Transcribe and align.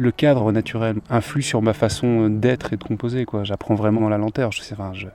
le 0.00 0.10
cadre 0.10 0.50
naturel 0.52 0.96
influe 1.08 1.42
sur 1.42 1.62
ma 1.62 1.72
façon 1.72 2.28
d'être 2.28 2.72
et 2.72 2.76
de 2.76 2.84
composer. 2.84 3.24
Quoi. 3.24 3.44
J'apprends 3.44 3.74
vraiment 3.74 4.00
dans 4.00 4.08
la 4.08 4.18
lenteur. 4.18 4.52
Je 4.52 4.62
sais, 4.62 4.74
je, 4.94 5.06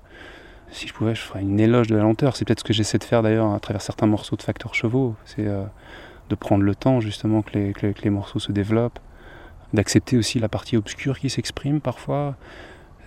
si 0.71 0.87
je 0.87 0.93
pouvais, 0.93 1.15
je 1.15 1.21
ferais 1.21 1.41
une 1.41 1.59
éloge 1.59 1.87
de 1.87 1.95
la 1.95 2.03
lenteur. 2.03 2.35
C'est 2.35 2.45
peut-être 2.45 2.59
ce 2.59 2.63
que 2.63 2.73
j'essaie 2.73 2.97
de 2.97 3.03
faire 3.03 3.21
d'ailleurs 3.23 3.51
à 3.53 3.59
travers 3.59 3.81
certains 3.81 4.07
morceaux 4.07 4.35
de 4.35 4.41
Facteur 4.41 4.73
Chevaux. 4.73 5.15
C'est 5.25 5.47
euh, 5.47 5.63
de 6.29 6.35
prendre 6.35 6.63
le 6.63 6.75
temps 6.75 6.99
justement 6.99 7.41
que 7.41 7.57
les, 7.57 7.73
que 7.73 7.87
les 8.03 8.09
morceaux 8.09 8.39
se 8.39 8.51
développent, 8.51 8.99
d'accepter 9.73 10.17
aussi 10.17 10.39
la 10.39 10.49
partie 10.49 10.77
obscure 10.77 11.19
qui 11.19 11.29
s'exprime 11.29 11.81
parfois. 11.81 12.35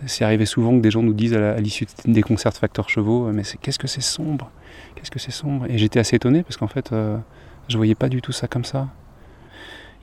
C'est 0.07 0.25
arrivé 0.25 0.47
souvent 0.47 0.77
que 0.77 0.81
des 0.81 0.93
gens 0.93 1.03
nous 1.03 1.13
disent 1.13 1.35
à 1.35 1.59
l'issue 1.59 1.87
des 2.05 2.23
concerts 2.23 2.53
de 2.53 2.59
Facteur 2.59 2.89
Chevaux, 2.89 3.33
mais 3.33 3.43
qu'est-ce 3.61 3.81
que 3.81 3.89
c'est 3.89 4.01
sombre, 4.01 4.53
qu'est-ce 4.95 5.11
que 5.11 5.19
c'est 5.19 5.33
sombre. 5.33 5.67
Et 5.69 5.77
j'étais 5.77 5.99
assez 5.99 6.15
étonné 6.15 6.45
parce 6.45 6.57
qu'en 6.57 6.69
fait, 6.69 6.93
euh, 6.93 7.19
je 7.67 7.77
voyais 7.77 7.97
pas 7.97 8.09
du 8.09 8.23
tout 8.23 8.31
ça 8.31 8.47
comme 8.47 8.65
ça. 8.65 8.87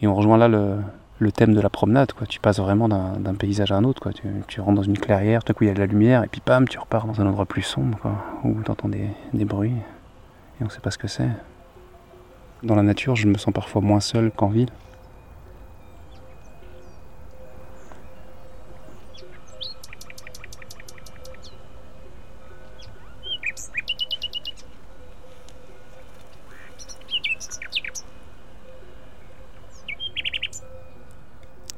Et 0.02 0.07
on 0.07 0.13
rejoint 0.13 0.38
là 0.38 0.49
le, 0.49 0.80
le 1.19 1.31
thème 1.31 1.53
de 1.53 1.61
la 1.61 1.69
promenade. 1.69 2.13
Quoi. 2.13 2.27
Tu 2.27 2.39
passes 2.39 2.59
vraiment 2.59 2.89
d'un 2.89 3.35
paysage 3.35 3.71
à 3.71 3.75
un 3.75 3.83
autre. 3.83 4.01
Quoi. 4.01 4.11
Tu, 4.47 4.61
rentres 4.61 4.75
dans 4.75 4.83
une 4.83 4.97
clairière, 4.97 5.43
tout 5.43 5.51
à 5.51 5.53
coup 5.53 5.63
il 5.63 5.67
y 5.67 5.71
a 5.71 5.73
de 5.73 5.79
la 5.79 5.85
lumière, 5.85 6.23
et 6.23 6.27
puis 6.27 6.41
pam, 6.41 6.67
tu 6.67 6.79
repars 6.79 7.05
dans 7.07 7.21
un 7.21 7.27
endroit 7.27 7.45
plus 7.45 7.61
sombre, 7.61 7.97
où 8.43 8.61
tu 8.63 8.71
entends 8.71 8.89
des, 8.89 9.09
des, 9.33 9.45
bruits, 9.45 9.71
et 9.71 10.63
on 10.63 10.65
ne 10.65 10.69
sait 10.69 10.81
pas 10.81 10.91
ce 10.91 10.97
que 10.97 11.07
c'est. 11.07 11.29
Dans 12.63 12.75
la 12.75 12.83
nature, 12.83 13.15
je 13.15 13.27
me 13.27 13.38
sens 13.38 13.53
parfois 13.53 13.81
moins 13.81 13.99
seul 13.99 14.31
qu'en 14.31 14.47
ville. 14.47 14.69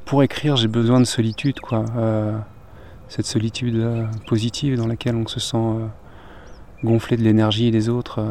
Pour 0.07 0.23
écrire, 0.23 0.55
j'ai 0.55 0.69
besoin 0.69 0.99
de 0.99 1.05
solitude, 1.05 1.59
quoi. 1.59 1.85
Euh, 1.97 2.37
cette 3.09 3.25
solitude 3.25 3.75
euh, 3.75 4.05
positive 4.25 4.77
dans 4.77 4.87
laquelle 4.87 5.15
on 5.15 5.27
se 5.27 5.39
sent 5.39 5.57
euh, 5.57 5.85
gonflé 6.83 7.17
de 7.17 7.23
l'énergie 7.23 7.71
des 7.71 7.89
autres, 7.89 8.25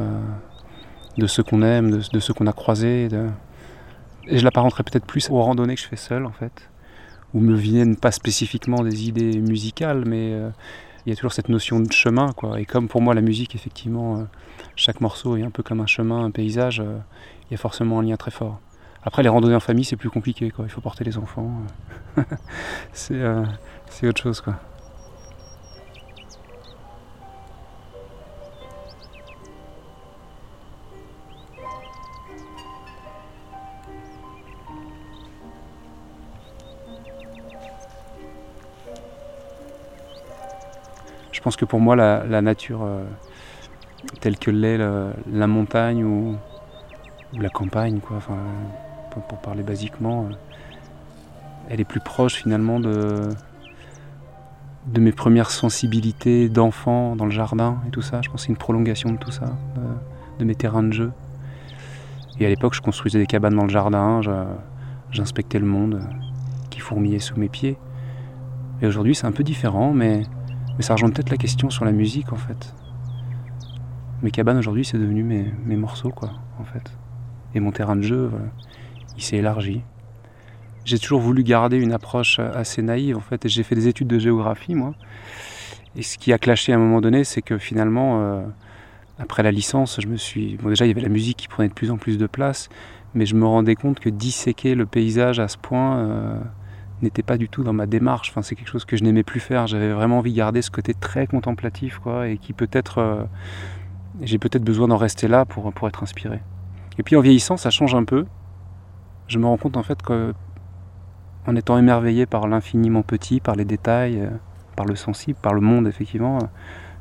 de 1.19 1.27
ceux 1.27 1.42
qu'on 1.42 1.62
aime, 1.62 1.91
de, 1.91 2.20
ceux 2.20 2.32
qu'on 2.32 2.47
a 2.47 2.52
croisés. 2.52 3.08
Et 4.27 4.38
je 4.38 4.44
l'apparenterais 4.44 4.84
peut-être 4.84 5.04
plus 5.04 5.28
aux 5.30 5.41
randonnées 5.41 5.74
que 5.74 5.80
je 5.80 5.86
fais 5.86 5.97
seul, 5.97 6.24
en 6.24 6.32
fait, 6.32 6.69
où 7.34 7.41
me 7.41 7.54
viennent 7.54 7.97
pas 7.97 8.10
spécifiquement 8.10 8.82
des 8.82 9.08
idées 9.08 9.38
musicales, 9.41 10.04
mais 10.06 10.30
il 11.04 11.10
y 11.10 11.12
a 11.12 11.16
toujours 11.16 11.32
cette 11.32 11.48
notion 11.48 11.80
de 11.80 11.92
chemin, 11.92 12.32
quoi. 12.32 12.60
Et 12.60 12.64
comme 12.64 12.88
pour 12.88 13.02
moi, 13.02 13.14
la 13.14 13.20
musique, 13.20 13.54
effectivement, 13.54 14.27
chaque 14.77 15.00
morceau 15.00 15.36
est 15.36 15.42
un 15.42 15.50
peu 15.50 15.62
comme 15.62 15.80
un 15.80 15.86
chemin, 15.86 16.24
un 16.24 16.30
paysage, 16.30 16.78
il 16.78 17.52
y 17.52 17.54
a 17.54 17.58
forcément 17.58 17.98
un 17.98 18.02
lien 18.04 18.16
très 18.16 18.30
fort. 18.30 18.60
Après, 19.06 19.22
les 19.22 19.28
randonnées 19.28 19.54
en 19.54 19.60
famille, 19.60 19.84
c'est 19.84 19.94
plus 19.96 20.10
compliqué. 20.10 20.50
Quoi. 20.50 20.64
Il 20.66 20.70
faut 20.70 20.80
porter 20.80 21.04
les 21.04 21.16
enfants. 21.16 21.50
Euh, 23.12 23.44
c'est 23.88 24.08
autre 24.08 24.20
chose. 24.20 24.40
Quoi. 24.40 24.54
Je 41.30 41.41
pense 41.41 41.54
que 41.54 41.64
pour 41.64 41.78
moi, 41.78 41.94
la, 41.94 42.41
nature 42.41 42.82
euh, 42.82 43.04
telle 44.20 44.38
que 44.38 44.50
l'est 44.50 44.78
la, 44.78 45.46
montagne 45.46 46.02
ou, 46.02 46.36
la 47.38 47.50
campagne, 47.50 48.00
quoi, 48.00 48.18
pour 49.20 49.39
parler 49.39 49.62
basiquement, 49.62 50.25
euh, 50.25 50.34
elle 51.69 51.81
est 51.81 51.84
plus 51.84 52.00
proche 52.00 52.34
finalement 52.34 52.81
de, 52.81 53.28
de 54.87 55.00
mes 55.00 55.12
premières 55.12 55.50
sensibilités 55.50 56.49
d'enfant 56.49 57.16
dans 57.16 57.25
le 57.25 57.31
jardin 57.31 57.78
et 57.87 57.91
tout 57.91 58.03
ça. 58.03 58.21
Je 58.22 58.28
pense 58.28 58.43
que 58.43 58.47
c'est 58.47 58.53
une 58.53 58.56
prolongation 58.56 59.10
de 59.10 59.16
tout 59.16 59.31
ça, 59.31 59.56
de, 60.38 60.44
mes 60.44 60.55
terrains 60.55 60.82
de 60.82 60.93
jeu. 60.93 61.12
Et 62.38 62.47
à 62.47 62.49
l'époque, 62.49 62.75
je 62.75 62.82
construisais 62.82 63.19
des 63.19 63.26
cabanes 63.26 63.56
dans 63.56 63.65
le 63.65 63.71
jardin, 63.71 64.21
j'inspectais 65.10 65.59
le 65.59 65.66
monde 65.66 66.00
qui 66.71 66.81
fourmillait 66.81 67.19
sous 67.19 67.38
mes 67.38 67.49
pieds. 67.49 67.76
Et 68.82 68.87
aujourd'hui, 68.87 69.15
c'est 69.15 69.26
un 69.26 69.32
peu 69.32 69.43
différent, 69.43 69.93
mais, 69.93 70.22
mais 70.76 70.82
ça 70.82 70.94
rejoint 70.94 71.10
peut-être 71.10 71.31
la 71.31 71.38
question 71.38 71.71
sur 71.71 71.84
la 71.84 71.93
musique 71.93 72.32
en 72.32 72.37
fait. 72.37 72.75
Mes 74.22 74.31
cabanes 74.31 74.59
aujourd'hui, 74.59 74.84
c'est 74.84 74.99
devenu 74.99 75.22
mes, 75.22 75.53
mes, 75.65 75.76
morceaux, 75.76 76.10
quoi, 76.10 76.31
en 76.59 76.65
fait. 76.65 76.93
Et 77.55 77.60
mon 77.60 77.71
terrain 77.71 77.97
de 77.97 78.03
jeu, 78.03 78.31
il 79.16 79.22
s'est 79.22 79.37
élargi. 79.37 79.82
J'ai 80.84 80.99
toujours 80.99 81.21
voulu 81.21 81.43
garder 81.43 81.78
une 81.78 81.93
approche 81.93 82.38
assez 82.38 82.81
naïve 82.82 83.16
en 83.16 83.21
fait, 83.21 83.44
et 83.44 83.49
j'ai 83.49 83.62
fait 83.62 83.75
des 83.75 83.88
études 83.88 84.09
de 84.09 84.19
géographie 84.19 84.75
moi. 84.75 84.94
Et 85.97 86.03
ce 86.03 86.19
qui 86.19 86.32
a 86.32 86.38
clashé 86.38 86.72
à 86.72 86.77
un 86.77 86.78
moment 86.78 87.00
donné, 87.00 87.25
c'est 87.25 87.43
que 87.43 87.56
finalement, 87.56 88.21
euh, 88.21 88.43
après 89.19 89.43
la 89.43 89.50
licence, 89.50 89.99
je 90.00 90.06
me 90.06 90.16
suis. 90.16 90.56
Bon, 90.56 90.69
déjà, 90.69 90.84
il 90.84 90.88
y 90.88 90.91
avait 90.91 91.00
la 91.00 91.09
musique 91.09 91.38
qui 91.38 91.49
prenait 91.49 91.69
de 91.69 91.75
plus 91.75 91.91
en 91.91 91.97
plus 91.97 92.19
de 92.19 92.26
place, 92.26 92.69
mais 93.15 93.25
je 93.25 93.34
me 93.34 93.47
rendais 93.47 93.75
compte 93.75 93.99
que 93.99 94.10
disséquer 94.10 94.75
le 94.75 94.84
paysage 94.84 95.41
à 95.41 95.49
ce 95.49 95.56
point 95.56 95.97
euh, 95.97 96.38
n'était 97.00 97.22
pas 97.22 97.38
du 97.38 97.49
tout 97.49 97.65
dans 97.65 97.72
ma 97.72 97.87
démarche. 97.87 98.28
Enfin, 98.31 98.43
c'est 98.43 98.55
quelque 98.55 98.69
chose 98.69 98.84
que 98.84 98.97
je 98.97 99.05
n'aimais 99.05 99.22
plus 99.22 99.41
faire. 99.41 99.66
J'avais 99.66 99.91
vraiment 99.91 100.19
envie 100.19 100.32
de 100.32 100.37
garder 100.37 100.60
ce 100.60 100.71
côté 100.71 100.93
très 100.93 101.26
contemplatif, 101.26 101.99
quoi, 101.99 102.28
et 102.28 102.37
qui 102.37 102.53
peut-être. 102.53 102.99
Euh, 102.99 103.25
j'ai 104.22 104.38
peut-être 104.38 104.65
besoin 104.65 104.88
d'en 104.88 104.97
rester 104.97 105.28
là 105.28 105.44
pour, 105.44 105.72
pour 105.72 105.88
être 105.88 106.03
inspiré. 106.03 106.41
Et 106.99 107.03
puis 107.03 107.16
en 107.16 107.21
vieillissant, 107.21 107.56
ça 107.56 107.71
change 107.71 107.94
un 107.94 108.05
peu 108.05 108.25
je 109.28 109.38
me 109.38 109.47
rends 109.47 109.56
compte 109.56 109.76
en 109.76 109.82
fait 109.82 110.00
que 110.03 110.34
en 111.47 111.56
étant 111.56 111.78
émerveillé 111.78 112.26
par 112.26 112.48
l'infiniment 112.48 113.03
petit, 113.03 113.41
par 113.41 113.54
les 113.54 113.64
détails, 113.64 114.20
euh, 114.20 114.31
par 114.75 114.87
le 114.87 114.97
sensible, 114.97 115.38
par 115.41 115.54
le 115.54 115.60
monde 115.60 115.87
effectivement, 115.87 116.38
euh, 116.38 116.47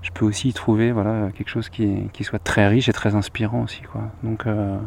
je 0.02 0.12
peux 0.12 0.26
aussi 0.26 0.50
y 0.50 0.54
trouver 0.54 0.92
voilà, 0.92 1.30
quelque 1.36 1.50
chose 1.50 1.70
qui, 1.70 2.10
qui 2.14 2.24
soit 2.24 2.40
très 2.40 2.68
riche 2.68 2.90
et 2.90 2.94
très 2.94 3.16
inspirant 3.16 3.64
aussi. 3.64 3.82
Quoi. 3.82 4.02
Donc 4.24 4.46
euh, 4.46 4.78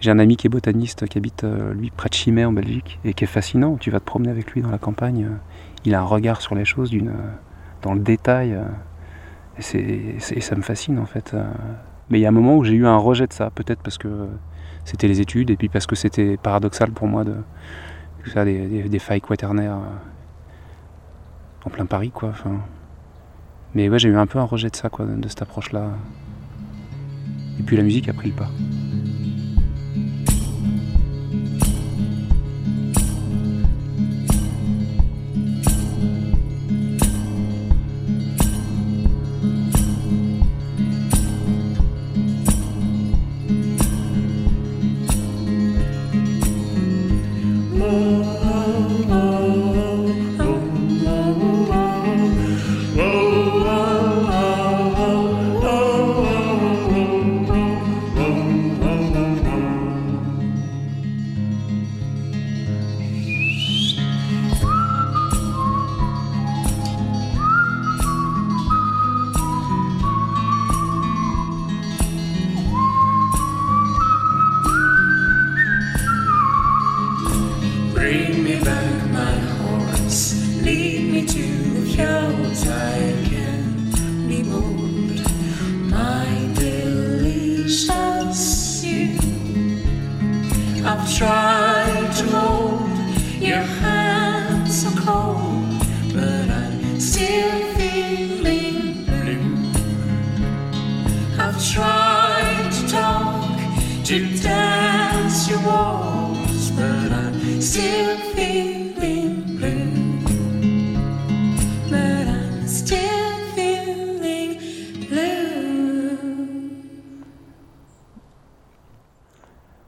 j'ai 0.00 0.10
un 0.10 0.18
ami 0.18 0.36
qui 0.36 0.48
est 0.48 0.50
botaniste, 0.50 1.06
qui 1.06 1.18
habite 1.18 1.46
lui 1.74 1.90
près 1.90 2.08
de 2.08 2.14
Chimay 2.14 2.44
en 2.44 2.52
Belgique 2.52 2.98
et 3.04 3.14
qui 3.14 3.22
est 3.22 3.28
fascinant. 3.28 3.76
Tu 3.76 3.90
vas 3.90 4.00
te 4.00 4.04
promener 4.04 4.30
avec 4.30 4.50
lui 4.50 4.60
dans 4.60 4.70
la 4.70 4.78
campagne, 4.78 5.28
il 5.84 5.94
a 5.94 6.00
un 6.00 6.04
regard 6.04 6.40
sur 6.40 6.56
les 6.56 6.64
choses 6.64 6.90
dans 7.82 7.94
le 7.94 8.00
détail 8.00 8.58
et 9.58 10.18
ça 10.40 10.56
me 10.56 10.62
fascine 10.62 10.98
en 10.98 11.06
fait. 11.06 11.36
Mais 12.10 12.18
il 12.18 12.22
y 12.22 12.26
a 12.26 12.30
un 12.30 12.32
moment 12.32 12.56
où 12.56 12.64
j'ai 12.64 12.74
eu 12.74 12.84
un 12.84 12.96
rejet 12.96 13.28
de 13.28 13.32
ça, 13.32 13.50
peut-être 13.50 13.80
parce 13.80 13.96
que 13.96 14.26
c'était 14.84 15.08
les 15.08 15.20
études, 15.20 15.50
et 15.50 15.56
puis 15.56 15.68
parce 15.68 15.86
que 15.86 15.96
c'était 15.96 16.36
paradoxal 16.36 16.90
pour 16.90 17.06
moi 17.06 17.24
de 17.24 17.34
faire 18.24 18.44
des, 18.44 18.88
des, 18.88 18.98
failles 18.98 19.20
quaternaires 19.20 19.76
euh, 19.76 21.66
en 21.66 21.70
plein 21.70 21.86
Paris, 21.86 22.10
quoi. 22.10 22.32
Mais 23.74 23.88
ouais, 23.88 23.98
j'ai 23.98 24.08
eu 24.08 24.16
un 24.16 24.26
peu 24.26 24.38
un 24.38 24.44
rejet 24.44 24.68
de 24.68 24.76
ça, 24.76 24.88
quoi, 24.88 25.06
de 25.06 25.28
cette 25.28 25.42
approche-là. 25.42 25.90
Et 27.58 27.62
puis 27.62 27.76
la 27.76 27.82
musique 27.82 28.08
a 28.08 28.12
pris 28.12 28.28
le 28.28 28.34
pas. 28.34 28.50
Senhor. 47.92 48.21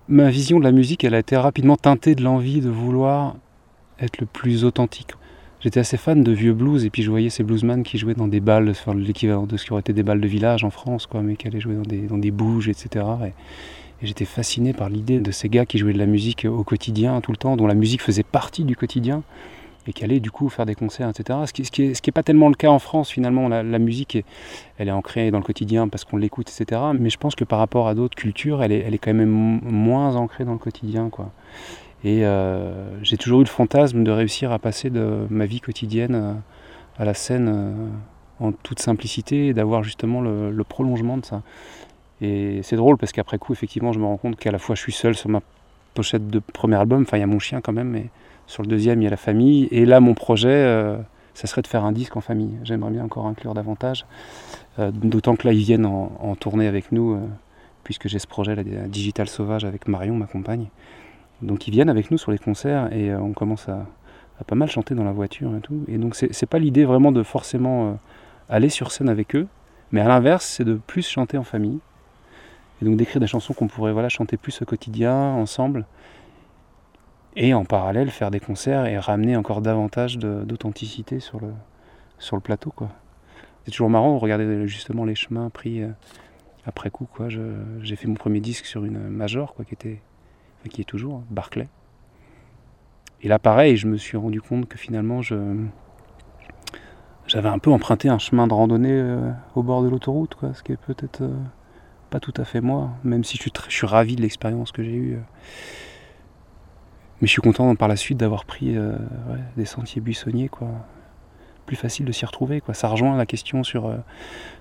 Ma 0.06 0.30
vision 0.30 0.60
de 0.60 0.64
la 0.64 0.70
musique, 0.70 1.02
elle 1.02 1.14
a 1.14 1.18
été 1.18 1.36
rapidement 1.36 1.76
teintée 1.76 2.14
de 2.14 2.22
l'envie 2.22 2.60
de 2.60 2.70
vouloir 2.70 3.34
être 3.98 4.20
le 4.20 4.26
plus 4.26 4.64
authentique. 4.64 5.10
J'étais 5.58 5.80
assez 5.80 5.96
fan 5.96 6.22
de 6.22 6.30
vieux 6.30 6.52
blues 6.52 6.84
et 6.84 6.90
puis 6.90 7.02
je 7.02 7.10
voyais 7.10 7.28
ces 7.28 7.42
bluesmen 7.42 7.82
qui 7.82 7.98
jouaient 7.98 8.14
dans 8.14 8.28
des 8.28 8.38
balles, 8.38 8.72
l'équivalent 8.94 9.46
de 9.46 9.56
ce 9.56 9.64
qui 9.64 9.72
aurait 9.72 9.80
été 9.80 9.92
des 9.92 10.04
balles 10.04 10.20
de 10.20 10.28
village 10.28 10.62
en 10.62 10.70
France, 10.70 11.06
quoi, 11.06 11.22
mais 11.22 11.34
qui 11.34 11.48
allaient 11.48 11.58
jouer 11.58 11.74
dans 11.74 11.82
des, 11.82 12.02
dans 12.02 12.18
des 12.18 12.30
bouges, 12.30 12.68
etc. 12.68 13.04
Et, 13.26 13.32
et 14.02 14.06
j'étais 14.06 14.24
fasciné 14.24 14.72
par 14.72 14.88
l'idée 14.88 15.20
de 15.20 15.30
ces 15.30 15.48
gars 15.48 15.66
qui 15.66 15.78
jouaient 15.78 15.92
de 15.92 15.98
la 15.98 16.06
musique 16.06 16.44
au 16.44 16.64
quotidien 16.64 17.20
tout 17.20 17.30
le 17.30 17.36
temps, 17.36 17.56
dont 17.56 17.66
la 17.66 17.74
musique 17.74 18.02
faisait 18.02 18.22
partie 18.22 18.64
du 18.64 18.76
quotidien 18.76 19.22
et 19.86 19.92
qui 19.92 20.04
allait 20.04 20.20
du 20.20 20.30
coup 20.30 20.48
faire 20.48 20.66
des 20.66 20.74
concerts, 20.74 21.10
etc. 21.10 21.40
Ce 21.46 21.52
qui, 21.52 21.64
ce 21.64 21.70
qui, 21.70 21.82
est, 21.82 21.94
ce 21.94 22.02
qui 22.02 22.10
est 22.10 22.12
pas 22.12 22.22
tellement 22.22 22.48
le 22.48 22.54
cas 22.54 22.70
en 22.70 22.78
France 22.78 23.10
finalement. 23.10 23.48
La, 23.48 23.78
musique, 23.78 24.16
est, 24.16 24.24
elle 24.78 24.88
est 24.88 24.92
ancrée 24.92 25.30
dans 25.30 25.38
le 25.38 25.44
quotidien 25.44 25.88
parce 25.88 26.04
qu'on 26.04 26.16
l'écoute, 26.16 26.50
etc. 26.50 26.80
Mais 26.98 27.10
je 27.10 27.18
pense 27.18 27.34
que 27.34 27.44
par 27.44 27.58
rapport 27.58 27.88
à 27.88 27.94
d'autres 27.94 28.16
cultures, 28.16 28.62
elle 28.62 28.72
est, 28.72 28.98
quand 28.98 29.14
même 29.14 29.60
moins 29.62 30.16
ancrée 30.16 30.44
dans 30.44 30.52
le 30.52 30.58
quotidien. 30.58 31.10
Et 32.02 32.24
euh, 32.24 33.02
j'ai 33.02 33.16
toujours 33.16 33.40
eu 33.40 33.44
le 33.44 33.48
fantasme 33.48 34.04
de 34.04 34.10
réussir 34.10 34.52
à 34.52 34.58
passer 34.58 34.90
de 34.90 35.26
ma 35.30 35.46
vie 35.46 35.60
quotidienne 35.60 36.14
euh, 36.14 36.34
à 36.98 37.04
la 37.04 37.14
scène 37.14 37.48
euh, 37.48 37.88
en 38.40 38.52
toute 38.52 38.80
simplicité 38.80 39.48
et 39.48 39.54
d'avoir 39.54 39.82
justement 39.82 40.20
le, 40.20 40.64
prolongement 40.64 41.16
de 41.16 41.24
ça. 41.24 41.42
Et 42.20 42.60
c'est 42.62 42.76
drôle 42.76 42.96
parce 42.96 43.12
qu'après 43.12 43.38
coup, 43.38 43.52
effectivement, 43.52 43.92
je 43.92 43.98
me 43.98 44.04
rends 44.04 44.16
compte 44.16 44.36
qu'à 44.36 44.50
la 44.50 44.58
fois 44.58 44.74
je 44.74 44.80
suis 44.80 44.92
seul 44.92 45.14
sur 45.14 45.28
ma 45.28 45.40
pochette 45.94 46.28
de 46.28 46.38
premier 46.38 46.76
album, 46.76 47.02
enfin 47.02 47.16
il 47.16 47.20
y 47.20 47.24
a 47.24 47.26
mon 47.26 47.38
chien 47.38 47.60
quand 47.60 47.72
même, 47.72 47.88
mais 47.88 48.06
sur 48.46 48.62
le 48.62 48.68
deuxième, 48.68 49.00
il 49.00 49.04
y 49.04 49.06
a 49.06 49.10
la 49.10 49.16
famille. 49.16 49.68
Et 49.70 49.86
là, 49.86 50.00
mon 50.00 50.14
projet, 50.14 50.48
euh, 50.48 50.98
ça 51.34 51.46
serait 51.46 51.62
de 51.62 51.66
faire 51.66 51.84
un 51.84 51.92
disque 51.92 52.16
en 52.16 52.20
famille. 52.20 52.58
J'aimerais 52.62 52.90
bien 52.90 53.04
encore 53.04 53.26
inclure 53.26 53.54
davantage. 53.54 54.04
Euh, 54.78 54.90
D'autant 54.90 55.36
que 55.36 55.46
là, 55.46 55.52
ils 55.52 55.62
viennent 55.62 55.86
en, 55.86 56.34
tournée 56.36 56.66
avec 56.66 56.92
nous, 56.92 57.14
euh, 57.14 57.20
puisque 57.84 58.08
j'ai 58.08 58.18
ce 58.18 58.26
projet, 58.26 58.54
la 58.54 58.62
Digital 58.62 59.28
Sauvage, 59.28 59.64
avec 59.64 59.88
Marion, 59.88 60.14
ma 60.14 60.26
compagne. 60.26 60.66
Donc 61.42 61.66
ils 61.66 61.72
viennent 61.72 61.90
avec 61.90 62.10
nous 62.10 62.18
sur 62.18 62.30
les 62.30 62.38
concerts 62.38 62.92
et 62.92 63.14
on 63.14 63.32
commence 63.32 63.68
à, 63.68 63.86
à, 64.40 64.44
pas 64.44 64.54
mal 64.54 64.70
chanter 64.70 64.94
dans 64.94 65.04
la 65.04 65.12
voiture 65.12 65.54
et 65.56 65.60
tout. 65.60 65.84
Et 65.88 65.98
donc 65.98 66.14
c'est 66.14 66.46
pas 66.46 66.58
l'idée 66.58 66.84
vraiment 66.84 67.12
de 67.12 67.22
forcément 67.22 67.98
aller 68.48 68.68
sur 68.68 68.92
scène 68.92 69.08
avec 69.08 69.34
eux, 69.34 69.46
mais 69.90 70.00
à 70.00 70.08
l'inverse, 70.08 70.46
c'est 70.46 70.64
de 70.64 70.74
plus 70.74 71.06
chanter 71.06 71.36
en 71.36 71.42
famille. 71.42 71.80
Et 72.84 72.86
donc 72.86 72.98
d'écrire 72.98 73.18
des 73.18 73.26
chansons 73.26 73.54
qu'on 73.54 73.66
pourrait 73.66 73.92
voilà, 73.92 74.10
chanter 74.10 74.36
plus 74.36 74.60
au 74.60 74.66
quotidien, 74.66 75.14
ensemble 75.14 75.86
et 77.34 77.54
en 77.54 77.64
parallèle 77.64 78.10
faire 78.10 78.30
des 78.30 78.40
concerts 78.40 78.84
et 78.84 78.98
ramener 78.98 79.36
encore 79.36 79.62
davantage 79.62 80.18
d'authenticité 80.18 81.18
sur 81.18 81.40
le, 81.40 81.48
sur 82.18 82.36
le 82.36 82.42
plateau. 82.42 82.74
C'est 83.64 83.70
toujours 83.70 83.88
marrant 83.88 84.14
de 84.14 84.20
regarder 84.20 84.68
justement 84.68 85.06
les 85.06 85.14
chemins 85.14 85.48
pris 85.48 85.82
euh, 85.82 85.88
après 86.66 86.90
coup. 86.90 87.08
J'ai 87.80 87.96
fait 87.96 88.06
mon 88.06 88.14
premier 88.14 88.40
disque 88.40 88.66
sur 88.66 88.84
une 88.84 88.98
major 89.08 89.54
quoi, 89.54 89.64
qui, 89.64 89.72
était, 89.72 90.02
qui 90.68 90.82
est 90.82 90.84
toujours 90.84 91.16
hein, 91.16 91.24
Barclay. 91.30 91.68
Et 93.22 93.28
là 93.28 93.38
pareil, 93.38 93.78
je 93.78 93.86
me 93.86 93.96
suis 93.96 94.18
rendu 94.18 94.42
compte 94.42 94.68
que 94.68 94.76
finalement 94.76 95.22
je 95.22 95.56
j'avais 97.26 97.48
un 97.48 97.58
peu 97.58 97.70
emprunté 97.70 98.10
un 98.10 98.18
chemin 98.18 98.46
de 98.46 98.52
randonnée 98.52 98.92
euh, 98.92 99.30
au 99.54 99.62
bord 99.62 99.82
de 99.82 99.88
l'autoroute, 99.88 100.34
quoi, 100.34 100.52
ce 100.52 100.62
qui 100.62 100.72
est 100.72 100.76
peut-être 100.76 101.22
euh, 101.22 101.34
pas 102.14 102.20
tout 102.20 102.40
à 102.40 102.44
fait 102.44 102.60
moi, 102.60 102.90
même 103.02 103.24
si 103.24 103.36
je 103.36 103.42
suis, 103.42 103.50
très, 103.50 103.68
je 103.68 103.74
suis 103.74 103.88
ravi 103.88 104.14
de 104.14 104.22
l'expérience 104.22 104.70
que 104.70 104.84
j'ai 104.84 104.92
eue. 104.92 105.14
Euh, 105.14 105.20
mais 107.20 107.26
je 107.26 107.32
suis 107.32 107.42
content 107.42 107.74
par 107.74 107.88
la 107.88 107.96
suite 107.96 108.18
d'avoir 108.18 108.44
pris 108.44 108.76
euh, 108.76 108.96
des 109.56 109.64
sentiers 109.64 110.00
buissonniers, 110.00 110.48
quoi. 110.48 110.68
Plus 111.66 111.74
facile 111.74 112.06
de 112.06 112.12
s'y 112.12 112.24
retrouver, 112.24 112.60
quoi. 112.60 112.72
Ça 112.72 112.86
rejoint 112.86 113.16
la 113.16 113.26
question 113.26 113.64
sur, 113.64 113.86
euh, 113.86 113.96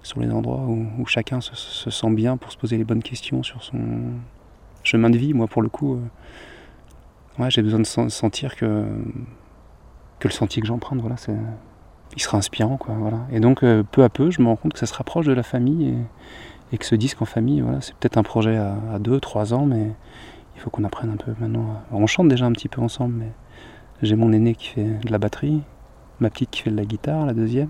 sur 0.02 0.20
les 0.20 0.32
endroits 0.32 0.62
où, 0.62 1.06
chacun 1.06 1.42
se, 1.42 1.56
se, 1.56 1.92
sent 1.92 2.10
bien 2.16 2.38
pour 2.38 2.52
se 2.52 2.58
poser 2.58 2.76
les 2.76 2.86
bonnes 2.86 3.04
questions 3.04 3.44
sur 3.44 3.62
son 3.62 3.78
chemin 4.84 5.12
de 5.12 5.18
vie. 5.20 5.36
Moi, 5.36 5.46
pour 5.46 5.62
le 5.62 5.70
coup, 5.70 6.00
ouais, 7.38 7.52
j'ai 7.52 7.62
besoin 7.62 7.82
de 7.82 8.10
sentir 8.10 8.56
que, 8.56 8.84
que 10.18 10.28
le 10.28 10.34
sentier 10.34 10.60
que 10.60 10.68
j'emprunte, 10.68 11.02
voilà, 11.02 11.18
c'est, 11.18 11.38
il 12.16 12.22
sera 12.24 12.40
inspirant, 12.40 12.78
quoi. 12.78 12.96
Voilà. 12.98 13.28
Et 13.32 13.40
donc, 13.40 13.60
peu 13.60 14.04
à 14.04 14.10
peu, 14.10 14.32
je 14.32 14.42
me 14.42 14.48
rends 14.48 14.56
compte 14.56 14.74
que 14.74 14.80
ça 14.80 14.88
se 14.88 14.96
rapproche 14.96 15.28
de 15.28 15.34
la 15.34 15.44
famille 15.44 15.94
et, 16.74 16.78
que 16.78 16.86
ce 16.86 16.96
disque 16.96 17.22
en 17.22 17.26
famille, 17.26 17.62
voilà, 17.62 17.82
c'est 17.82 17.96
peut-être 17.96 18.18
un 18.18 18.24
projet 18.24 18.58
à, 18.58 18.76
à 18.94 19.00
deux, 19.00 19.20
trois 19.20 19.54
ans, 19.54 19.66
mais 19.66 19.92
il 20.56 20.62
faut 20.62 20.70
qu'on 20.70 20.84
apprenne 20.84 21.12
un 21.12 21.18
peu 21.18 21.34
maintenant. 21.40 21.82
On 21.92 22.08
chante 22.08 22.28
déjà 22.28 22.46
un 22.46 22.52
petit 22.52 22.70
peu 22.70 22.82
ensemble, 22.82 23.16
mais 23.18 23.32
j'ai 24.02 24.16
mon 24.16 24.34
aîné 24.34 24.56
qui 24.56 24.68
fait 24.68 24.84
de 24.84 25.12
la 25.12 25.18
batterie, 25.18 25.62
ma 26.20 26.30
petite 26.30 26.50
qui 26.50 26.62
fait 26.62 26.72
de 26.72 26.76
la 26.76 26.86
guitare, 26.86 27.26
la 27.26 27.34
deuxième. 27.34 27.70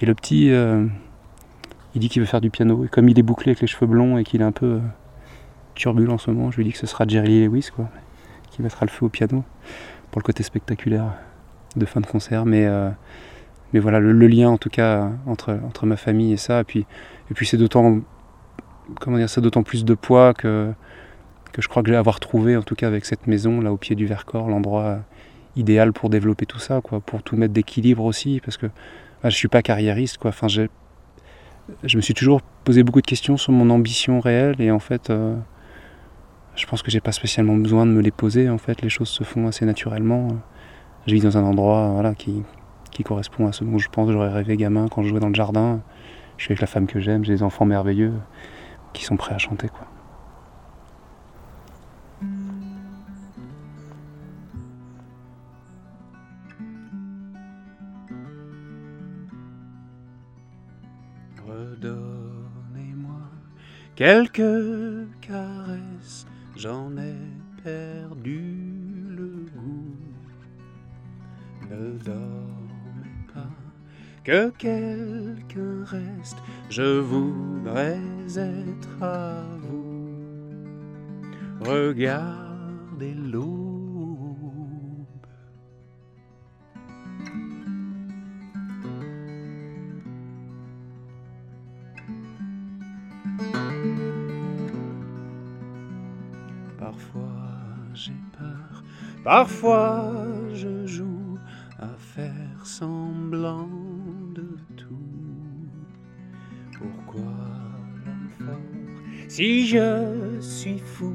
Et 0.00 0.06
le 0.06 0.14
petit, 0.14 0.50
euh, 0.50 0.86
il 1.94 2.00
dit 2.00 2.08
qu'il 2.08 2.20
veut 2.20 2.26
faire 2.26 2.40
du 2.40 2.50
piano. 2.50 2.84
Et 2.84 2.88
comme 2.88 3.08
il 3.08 3.18
est 3.18 3.22
bouclé 3.22 3.50
avec 3.50 3.60
les 3.60 3.66
cheveux 3.66 3.86
blonds 3.86 4.18
et 4.18 4.24
qu'il 4.24 4.40
est 4.40 4.44
un 4.44 4.52
peu 4.52 4.66
euh, 4.66 4.80
turbulent 5.74 6.12
en 6.12 6.18
ce 6.18 6.30
moment, 6.30 6.50
je 6.50 6.56
lui 6.56 6.64
dis 6.64 6.72
que 6.72 6.78
ce 6.78 6.86
sera 6.86 7.06
Jerry 7.06 7.44
Lewis, 7.44 7.68
quoi, 7.74 7.88
qui 8.50 8.62
mettra 8.62 8.86
le 8.86 8.90
feu 8.90 9.06
au 9.06 9.08
piano 9.08 9.44
pour 10.10 10.20
le 10.20 10.24
côté 10.24 10.42
spectaculaire 10.42 11.12
de 11.76 11.84
fin 11.84 12.00
de 12.00 12.06
concert. 12.06 12.46
Mais, 12.46 12.66
euh, 12.66 12.90
mais 13.74 13.80
voilà, 13.80 14.00
le, 14.00 14.12
lien 14.28 14.48
en 14.48 14.56
tout 14.56 14.70
cas 14.70 15.10
entre, 15.26 15.58
entre 15.66 15.84
ma 15.84 15.96
famille 15.96 16.32
et 16.32 16.36
ça. 16.38 16.60
Et 16.60 16.64
puis, 16.64 16.86
et 17.30 17.34
puis 17.34 17.44
c'est 17.44 17.58
d'autant, 17.58 17.98
comment 19.00 19.18
dire, 19.18 19.28
ça 19.28 19.40
d'autant 19.42 19.64
plus 19.64 19.84
de 19.84 19.94
poids 19.94 20.32
que 20.32 20.72
que 21.52 21.62
je 21.62 21.68
crois 21.68 21.84
que 21.84 21.88
j'ai 21.88 21.96
avoir 21.96 22.18
trouvé, 22.18 22.56
en 22.56 22.62
tout 22.62 22.74
cas 22.74 22.88
avec 22.88 23.04
cette 23.04 23.28
maison 23.28 23.60
là 23.60 23.72
au 23.72 23.76
pied 23.76 23.94
du 23.94 24.06
Vercors, 24.06 24.48
l'endroit 24.48 24.98
idéal 25.54 25.92
pour 25.92 26.10
développer 26.10 26.46
tout 26.46 26.58
ça, 26.58 26.80
quoi, 26.80 26.98
pour 27.00 27.22
tout 27.22 27.36
mettre 27.36 27.52
d'équilibre 27.52 28.04
aussi, 28.04 28.40
parce 28.44 28.56
que 28.56 28.66
ah, 29.22 29.30
je 29.30 29.36
suis 29.36 29.46
pas 29.46 29.62
carriériste, 29.62 30.18
quoi. 30.18 30.30
Enfin, 30.30 30.48
je 30.48 30.66
me 31.96 32.02
suis 32.02 32.14
toujours 32.14 32.42
posé 32.64 32.82
beaucoup 32.82 33.00
de 33.00 33.06
questions 33.06 33.36
sur 33.36 33.52
mon 33.52 33.70
ambition 33.70 34.18
réelle, 34.18 34.56
et 34.60 34.72
en 34.72 34.80
fait, 34.80 35.10
euh, 35.10 35.36
je 36.56 36.66
pense 36.66 36.82
que 36.82 36.90
j'ai 36.90 37.00
pas 37.00 37.12
spécialement 37.12 37.54
besoin 37.54 37.86
de 37.86 37.92
me 37.92 38.02
les 38.02 38.10
poser. 38.10 38.48
En 38.50 38.58
fait, 38.58 38.82
les 38.82 38.88
choses 38.88 39.08
se 39.08 39.22
font 39.22 39.46
assez 39.46 39.64
naturellement. 39.64 40.28
Je 41.06 41.14
vis 41.14 41.20
dans 41.20 41.38
un 41.38 41.44
endroit, 41.44 41.90
voilà, 41.92 42.16
qui 42.16 42.42
qui 42.94 43.02
correspond 43.02 43.46
à 43.46 43.52
ce 43.52 43.64
dont 43.64 43.76
je 43.76 43.90
pense 43.90 44.10
j'aurais 44.10 44.32
rêvé 44.32 44.56
gamin 44.56 44.88
quand 44.88 45.02
je 45.02 45.08
jouais 45.08 45.20
dans 45.20 45.28
le 45.28 45.34
jardin. 45.34 45.82
Je 46.38 46.44
suis 46.44 46.52
avec 46.52 46.60
la 46.60 46.66
femme 46.66 46.86
que 46.86 47.00
j'aime, 47.00 47.24
j'ai 47.24 47.34
des 47.34 47.42
enfants 47.42 47.66
merveilleux 47.66 48.14
qui 48.94 49.04
sont 49.04 49.16
prêts 49.16 49.34
à 49.34 49.38
chanter, 49.38 49.68
quoi. 49.68 49.86
Redonnez-moi 61.46 63.20
quelques 63.96 65.08
caresses, 65.20 66.26
j'en 66.56 66.93
que 74.24 74.50
quelqu'un 74.50 75.84
reste, 75.84 76.38
je 76.70 76.98
voudrais 77.00 78.00
être 78.36 79.02
à 79.02 79.44
vous. 79.60 79.84
Regardez 81.60 83.14
l'aube. 83.14 83.64
Parfois 99.24 100.26
je 100.52 100.86
joue 100.86 101.38
à 101.78 101.88
faire 101.96 102.60
semblant 102.64 103.73
Si 109.36 109.66
je 109.66 110.38
suis 110.38 110.78
fou, 110.78 111.12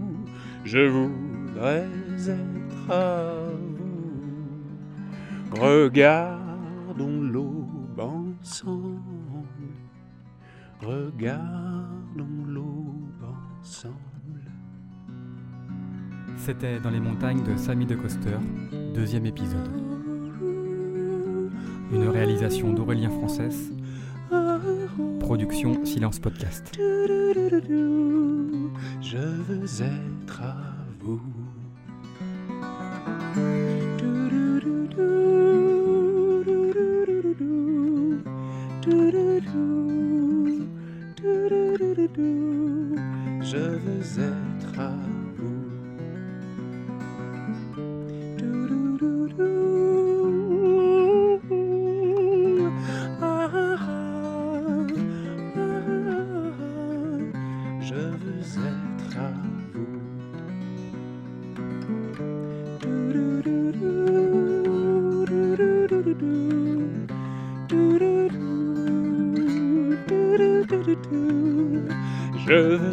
je 0.66 0.90
voudrais 0.90 1.88
être 2.28 2.92
à 2.92 3.32
vous. 3.78 5.58
Regardons 5.58 7.22
l'aube 7.22 7.98
ensemble. 7.98 9.48
Regardons 10.82 12.44
l'aube 12.46 13.24
ensemble. 13.62 13.96
C'était 16.36 16.82
dans 16.82 16.90
les 16.90 17.00
montagnes 17.00 17.44
de 17.44 17.56
Samy 17.56 17.86
de 17.86 17.96
Coster, 17.96 18.38
deuxième 18.94 19.28
épisode. 19.28 19.72
Une 21.94 22.10
réalisation 22.10 22.74
d'Aurélien 22.74 23.12
Française. 23.12 23.72
Production 25.20 25.86
Silence 25.86 26.20
Podcast. 26.20 26.78
Je 29.02 29.18
veux 29.18 29.84
être 29.84 30.42
à 30.42 30.56
vous. 31.00 31.22
Je 43.42 43.58
veux 43.58 44.20
être 44.22 44.80
à 44.80 44.90
vous. 44.90 45.09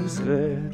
Je 0.07 0.66